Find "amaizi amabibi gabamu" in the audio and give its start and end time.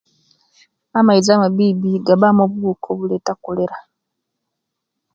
0.99-2.41